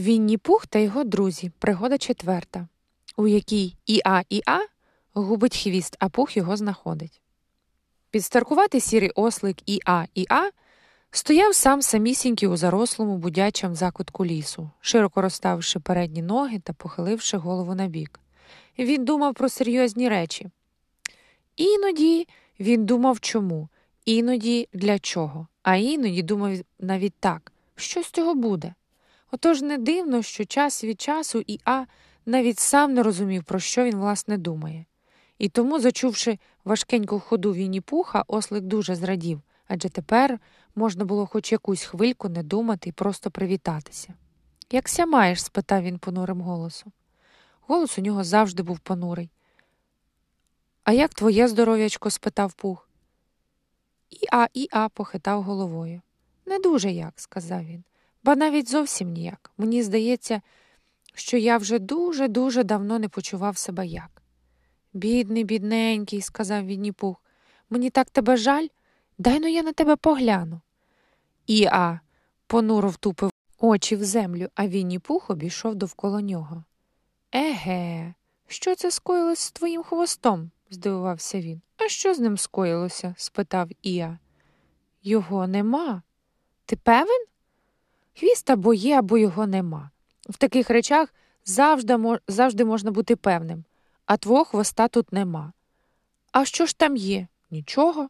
[0.00, 1.50] Вінні Пух та його друзі.
[1.58, 2.68] Пригода четверта,
[3.16, 4.60] у якій Іа Іа
[5.12, 7.20] губить хвіст, а пух його знаходить.
[8.10, 10.50] Підстаркуватий сірий ослик Іа Іа
[11.10, 17.74] стояв сам самісінький у зарослому будячому закутку лісу, широко розставивши передні ноги та похиливши голову
[17.74, 18.20] набік.
[18.78, 20.50] Він думав про серйозні речі.
[21.56, 22.28] Іноді
[22.60, 23.68] він думав чому,
[24.04, 28.74] іноді для чого, а іноді думав навіть так, що з цього буде.
[29.30, 31.86] Отож не дивно, що час від часу Іа
[32.26, 34.84] навіть сам не розумів, про що він, власне, думає.
[35.38, 40.38] І тому, зачувши важкеньку ходу Вінні Пуха, ослик дуже зрадів, адже тепер
[40.74, 44.14] можна було хоч якусь хвильку не думати і просто привітатися.
[44.72, 45.44] Якся маєш?
[45.44, 46.92] спитав він понурим голосом.
[47.60, 49.30] Голос у нього завжди був понурий.
[50.84, 52.10] А як твоє здоров'ячко?
[52.10, 52.88] спитав пух.
[54.10, 56.00] Іа Іа похитав головою.
[56.46, 57.84] Не дуже як, сказав він,
[58.22, 59.50] ба навіть зовсім ніяк.
[59.58, 60.42] Мені здається,
[61.14, 64.22] що я вже дуже-дуже давно не почував себе як.
[64.92, 67.16] Бідний, бідненький, сказав Вінні-Пух,
[67.70, 68.66] мені так тебе жаль,
[69.18, 70.60] дай но я на тебе погляну.
[71.46, 72.00] Іа
[72.46, 76.64] понуро втупив очі в землю, а Вінні-Пух обійшов довкола нього.
[77.34, 78.14] Еге,
[78.46, 80.50] що це скоїлось з твоїм хвостом?
[80.70, 81.60] здивувався він.
[81.76, 83.14] А що з ним скоїлося?
[83.18, 84.18] спитав Іа.
[85.02, 86.02] Його нема.
[86.66, 87.24] Ти певен?
[88.18, 89.90] Хвіст або є, або його нема.
[90.28, 93.64] В таких речах завжди, завжди можна бути певним,
[94.06, 95.52] а твого хвоста тут нема.
[96.32, 97.26] А що ж там є?
[97.50, 98.08] Нічого.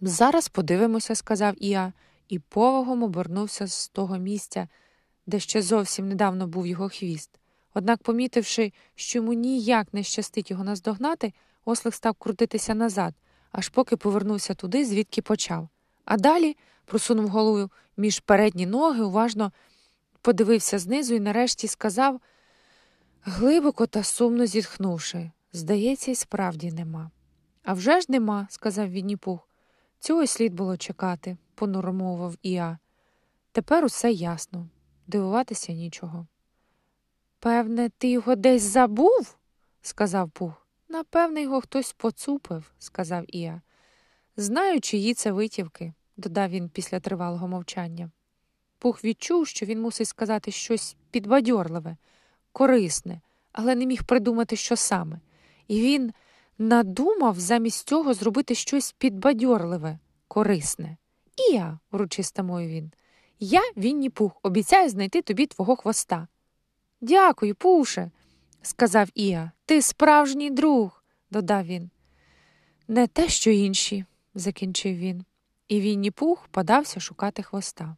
[0.00, 1.92] Зараз подивимося, сказав Іа,
[2.28, 4.68] і повагом обернувся з того місця,
[5.26, 7.30] де ще зовсім недавно був його хвіст.
[7.74, 11.32] Однак, помітивши, що йому ніяк не щастить його наздогнати,
[11.64, 13.14] ослик став крутитися назад,
[13.52, 15.68] аж поки повернувся туди, звідки почав.
[16.04, 16.56] А далі
[16.90, 19.52] просунув голову між передні ноги, уважно
[20.22, 22.20] подивився знизу і нарешті сказав,
[23.22, 27.10] глибоко та сумно зітхнувши, здається, й справді нема.
[27.62, 29.48] «А вже ж нема, сказав Вінніпух.
[29.98, 32.78] Цього й слід було чекати, понуро мовив Іа.
[33.52, 34.68] Тепер усе ясно,
[35.06, 36.26] дивуватися нічого.
[37.38, 39.36] Певне, ти його десь забув?
[39.82, 40.66] сказав Пух.
[40.88, 43.60] Напевне, його хтось поцупив, сказав Іа.
[44.36, 48.10] Знаю, чиї це витівки, додав він після тривалого мовчання.
[48.78, 51.96] Пух відчув, що він мусить сказати щось підбадьорливе,
[52.52, 53.20] корисне,
[53.52, 55.20] але не міг придумати, що саме.
[55.68, 56.12] І він
[56.58, 59.98] надумав замість цього зробити щось підбадьорливе,
[60.28, 60.96] корисне.
[61.36, 62.92] І я, урочисто мовив він,
[63.40, 66.28] я Вінні Пух, обіцяю знайти тобі твого хвоста.
[67.00, 68.10] Дякую, Пуше,
[68.62, 69.50] сказав Іа.
[69.66, 71.90] Ти справжній друг, додав він.
[72.88, 74.04] Не те, що інші,
[74.34, 75.24] закінчив він,
[75.70, 77.96] і Вінні Пух подався шукати хвоста.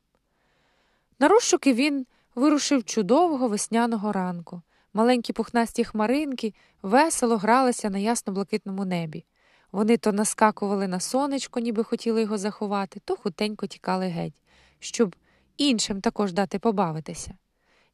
[1.19, 4.63] На розшуки він вирушив чудового весняного ранку.
[4.95, 9.25] Маленькі пухнасті хмаринки весело гралися на ясно-блакитному небі.
[9.73, 14.41] Вони то наскакували на сонечко, ніби хотіли його заховати, то хутенько тікали геть,
[14.79, 15.17] щоб
[15.57, 17.35] іншим також дати побавитися.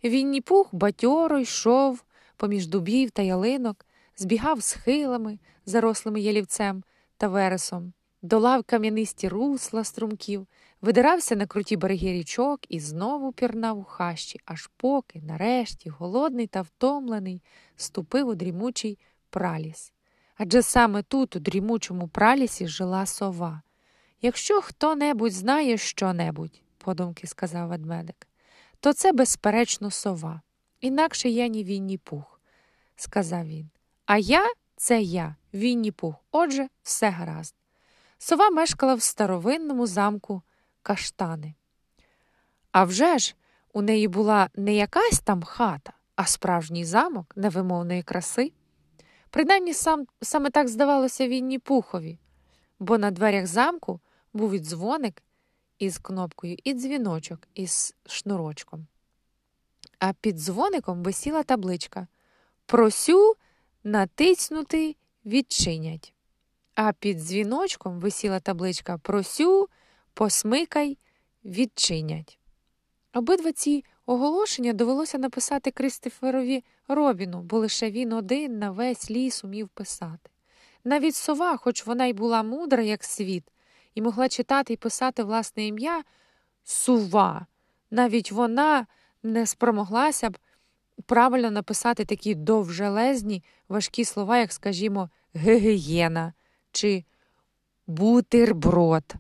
[0.04, 2.04] Вінні пух батьоро йшов
[2.36, 3.86] поміж дубів та ялинок,
[4.16, 6.84] збігав схилами, зарослими ялівцем
[7.16, 7.92] та вересом,
[8.22, 10.46] долав кам'янисті русла струмків,
[10.80, 16.62] видирався на круті береги річок і знову пірнав у хащі, аж поки, нарешті, голодний та
[16.62, 17.42] втомлений,
[17.76, 18.98] ступив у дрімучий
[19.30, 19.92] праліс.
[20.36, 23.62] Адже саме тут, у дрімучому пралісі, жила сова.
[24.22, 28.28] Якщо хто небудь знає що-небудь, подумки сказав ведмедик,
[28.80, 30.42] то це, безперечно, сова.
[30.80, 32.40] Інакше я ні Вінні Пух,
[32.96, 33.70] сказав він.
[34.06, 36.14] А я це я, Вінні Пух.
[36.30, 37.57] Отже, все гаразд.
[38.18, 40.42] Сова мешкала в старовинному замку
[40.82, 41.54] каштани.
[42.72, 43.34] А вже ж
[43.72, 48.52] у неї була не якась там хата, а справжній замок невимовної краси.
[49.30, 52.18] Принаймні сам, саме так здавалося Вінні Пухові,
[52.78, 54.00] бо на дверях замку
[54.32, 55.22] був і дзвоник
[55.78, 58.86] із кнопкою, і дзвіночок із шнурочком.
[59.98, 62.06] А під дзвоником висіла табличка
[62.66, 63.36] Просю
[63.84, 66.14] натиснути відчинять.
[66.80, 69.68] А під дзвіночком висіла табличка Просю,
[70.14, 70.98] посмикай,
[71.44, 72.38] відчинять.
[73.14, 79.68] Обидва ці оголошення довелося написати Кристоферові Робіну, бо лише він один на весь ліс умів
[79.68, 80.30] писати.
[80.84, 83.44] Навіть сова, хоч вона й була мудра, як світ,
[83.94, 86.04] і могла читати і писати власне ім'я
[86.64, 87.46] сува,
[87.90, 88.86] навіть вона
[89.22, 90.38] не спромоглася б
[91.06, 96.32] правильно написати такі довжелезні важкі слова, як, скажімо, гигієна
[96.78, 97.04] чи
[97.86, 99.14] бутерброд.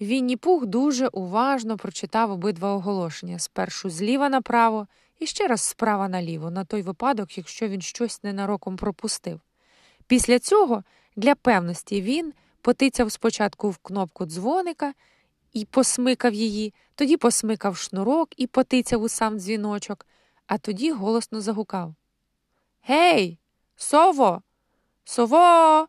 [0.00, 4.86] Вінні Пух дуже уважно прочитав обидва оголошення спершу зліва направо
[5.18, 9.40] і ще раз справа наліво, на той випадок, якщо він щось ненароком пропустив.
[10.06, 10.84] Після цього,
[11.16, 14.94] для певності, він потицяв спочатку в кнопку дзвоника
[15.52, 20.06] і посмикав її, тоді посмикав шнурок і потицяв у сам дзвіночок,
[20.46, 21.94] а тоді голосно загукав
[22.82, 23.38] Гей,
[23.76, 24.42] сово,
[25.04, 25.88] сово.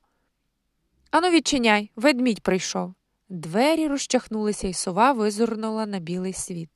[1.12, 2.94] Ану, відчиняй, ведмідь прийшов.
[3.30, 6.70] Двері розчахнулися, і сова визирнула на білий світ.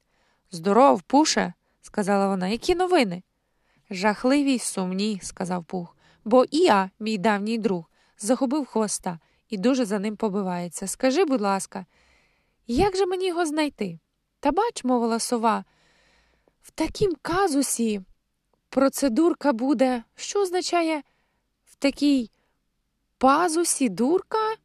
[0.51, 3.23] Здоров, пуше, сказала вона, які новини?
[3.89, 9.85] Жахливі й сумні, сказав Пух, бо і я, мій давній друг, загубив хвоста і дуже
[9.85, 10.87] за ним побивається.
[10.87, 11.85] Скажи, будь ласка,
[12.67, 13.99] як же мені його знайти?
[14.39, 15.65] Та бач, мовила сова,
[16.61, 18.01] в такім казусі
[18.69, 21.03] процедурка буде, що означає
[21.65, 22.31] в такій
[23.17, 24.55] пазусі дурка?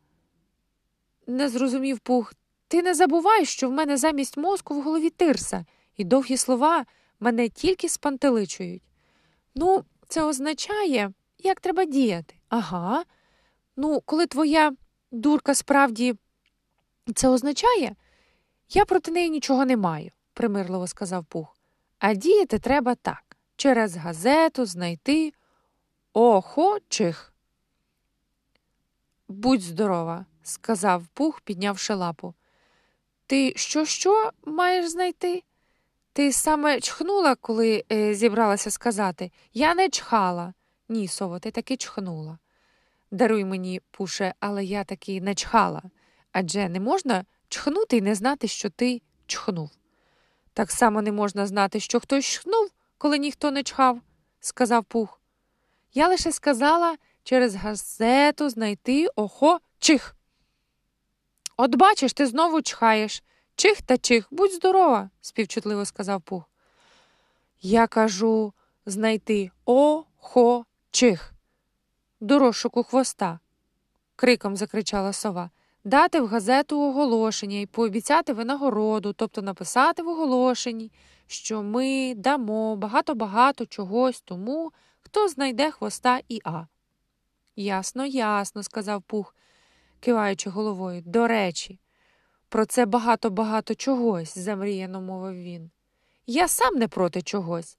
[1.27, 2.35] Не зрозумів Пух.
[2.69, 5.65] Ти не забувай, що в мене замість мозку в голові тирса,
[5.97, 6.87] і довгі слова
[7.21, 8.83] мене тільки спантеличують.
[9.55, 12.35] Ну, це означає, як треба діяти.
[12.49, 13.05] Ага.
[13.77, 14.73] Ну, коли твоя
[15.11, 16.15] дурка справді
[17.15, 17.97] це означає,
[18.71, 21.57] я проти неї нічого не маю, примирливо сказав Пух.
[21.99, 25.33] А діяти треба так через газету знайти
[26.13, 27.30] охочих.
[29.31, 32.35] Будь здорова, сказав Пух, піднявши лапу.
[33.27, 35.43] Ти що, що маєш знайти?
[36.13, 40.55] Ти саме чхнула, коли е, зібралася сказати Я не чхала.
[40.89, 42.39] Ні, сово, ти таки чхнула.
[43.11, 45.83] Даруй мені, пуше, але я таки не чхала.
[46.33, 49.71] Адже не можна чхнути і не знати, що ти чхнув.
[50.53, 54.01] Так само не можна знати, що хтось чхнув, коли ніхто не чхав,
[54.41, 55.21] сказав Пух.
[55.95, 60.17] Я лише сказала через газету знайти охо чих.
[61.57, 63.23] От бачиш, ти знову чхаєш.
[63.57, 66.51] Чих та чих, будь здорова, співчутливо сказав Пух.
[67.63, 68.53] Я кажу
[68.87, 71.33] знайти охо чих.
[72.21, 73.39] До розшуку хвоста,
[74.17, 75.51] криком закричала сова.
[75.85, 80.93] Дати в газету оголошення і пообіцяти винагороду, тобто написати в оголошенні,
[81.27, 86.65] що ми дамо багато-багато чогось тому, хто знайде хвоста і А.
[87.57, 89.35] Ясно, ясно, сказав Пух,
[90.01, 91.03] киваючи головою.
[91.07, 91.81] До речі,
[92.49, 95.71] про це багато-багато чогось, замріяно мовив він.
[96.27, 97.79] Я сам не проти чогось,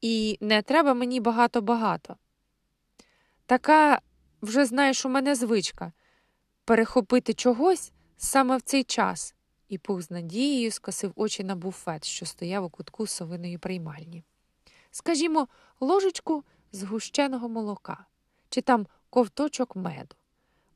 [0.00, 2.16] і не треба мені багато-багато.
[3.46, 4.00] Така,
[4.42, 5.92] вже знаєш, у мене звичка
[6.64, 9.34] перехопити чогось саме в цей час,
[9.68, 14.24] і пух з надією скосив очі на буфет, що стояв у кутку совиної приймальні.
[14.90, 15.48] Скажімо,
[15.80, 18.06] ложечку згущеного молока,
[18.48, 20.16] чи там ковточок меду.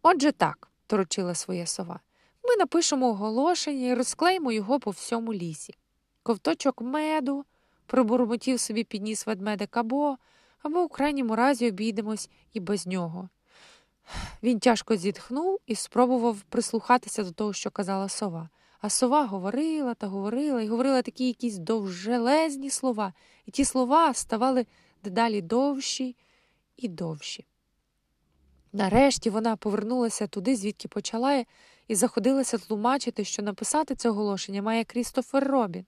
[0.02, 2.00] Отже так, торочила своя сова.
[2.44, 5.74] Ми напишемо оголошення і розклеїмо його по всьому лісі.
[6.22, 7.44] Ковточок меду,
[7.86, 10.16] пробурмотів собі підніс ведмедик або,
[10.62, 13.28] або в крайньому разі обійдемось і без нього.
[14.42, 18.48] Він тяжко зітхнув і спробував прислухатися до того, що казала сова.
[18.80, 23.12] А сова говорила та говорила і говорила такі якісь довжелезні слова,
[23.46, 24.66] і ті слова ставали
[25.04, 26.16] дедалі довші
[26.76, 27.46] і довші.
[28.74, 31.44] Нарешті вона повернулася туди, звідки почала,
[31.88, 35.86] і заходилася тлумачити, що написати це оголошення має Крістофер Робін.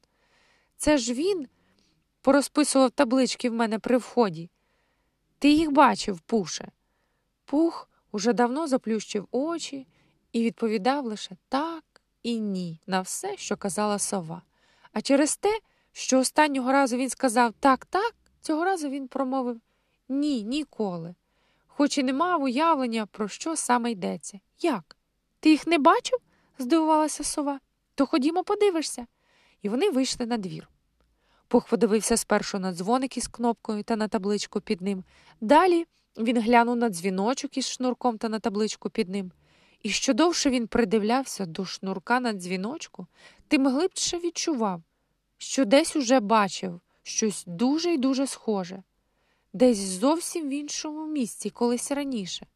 [0.76, 1.46] Це ж він
[2.22, 4.50] порозписував таблички в мене при вході.
[5.38, 6.68] Ти їх бачив, Пуше.
[7.44, 9.86] Пух уже давно заплющив очі
[10.32, 11.84] і відповідав лише так
[12.22, 14.42] і ні на все, що казала сова.
[14.92, 15.58] А через те,
[15.92, 19.60] що останнього разу він сказав так, так, цього разу він промовив
[20.08, 21.14] ні, ніколи,
[21.76, 24.40] хоч і не мав уявлення, про що саме йдеться.
[24.60, 24.96] Як?
[25.40, 26.18] Ти їх не бачив?
[26.58, 27.60] здивувалася сова.
[27.94, 29.06] То ходімо, подивишся.
[29.62, 30.68] І вони вийшли на двір.
[31.48, 35.04] Пух подивився спершу на дзвоник із кнопкою та на табличку під ним.
[35.40, 35.86] Далі
[36.18, 39.32] він глянув на дзвіночок із шнурком та на табличку під ним.
[39.82, 43.06] І що довше він придивлявся до шнурка на дзвіночку,
[43.48, 44.82] тим глибше відчував,
[45.38, 48.82] що десь уже бачив щось дуже й дуже схоже,
[49.56, 52.46] десь зовсім в іншому місці, колись раніше.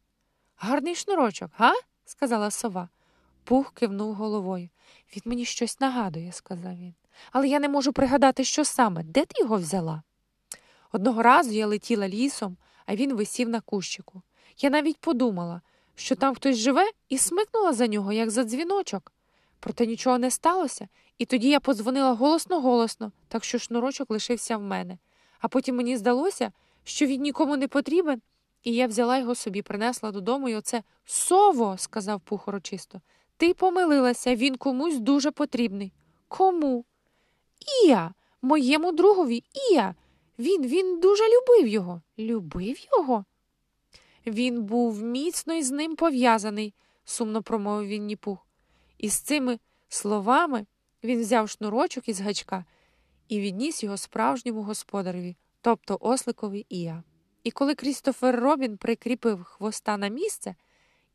[0.57, 1.73] Гарний шнурочок, га?
[2.05, 2.89] сказала сова.
[3.43, 4.69] Пух кивнув головою.
[5.15, 6.93] Він мені щось нагадує, сказав він.
[7.31, 10.03] Але я не можу пригадати, що саме, де ти його взяла?
[10.91, 14.21] Одного разу я летіла лісом, а він висів на кущику.
[14.57, 15.61] Я навіть подумала,
[15.95, 19.11] що там хтось живе, і смикнула за нього, як за дзвіночок.
[19.59, 24.97] Проте нічого не сталося, і тоді я подзвонила голосно-голосно, так що шнурочок лишився в мене.
[25.39, 26.51] А потім мені здалося,
[26.83, 28.21] що він нікому не потрібен,
[28.63, 33.01] і я взяла його собі, принесла додому, і оце сово, сказав Пух урочисто.
[33.37, 35.93] Ти помилилася, він комусь дуже потрібний.
[36.27, 36.85] Кому?
[37.85, 39.95] Ія, моєму другові Ія.
[40.39, 42.01] Він він дуже любив його.
[42.19, 43.25] Любив його?
[44.25, 46.73] Він був міцно із ним пов'язаний,
[47.05, 48.47] сумно промовив Вінні Пух.
[48.97, 49.59] І з цими
[49.89, 50.65] словами
[51.03, 52.65] він взяв шнурочок із гачка
[53.27, 57.03] і відніс його справжньому господареві, тобто осликові Ія.
[57.43, 60.55] І коли Крістофер Робін прикріпив хвоста на місце,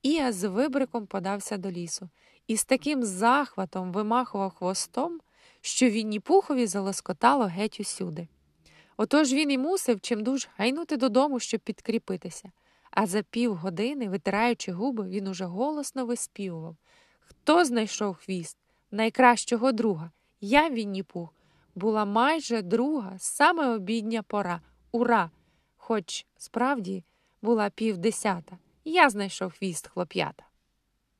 [0.02, 2.08] Ія з вибриком подався до лісу
[2.46, 5.20] і з таким захватом вимахував хвостом,
[5.60, 8.28] що Вінні Пухові залоскотало геть усюди.
[8.96, 12.52] Отож він і мусив чимдуж гайнути додому, щоб підкріпитися,
[12.90, 16.76] а за півгодини, витираючи губи, він уже голосно виспівував
[17.20, 18.56] Хто знайшов хвіст?
[18.90, 20.10] Найкращого друга.
[20.40, 21.28] Я, Вінні Пух,
[21.76, 24.61] була майже друга, саме обідня пора.
[24.92, 25.30] Ура!
[25.76, 27.04] Хоч справді
[27.42, 28.59] була півдесята.
[28.85, 30.45] Я знайшов хвіст хлоп'ята.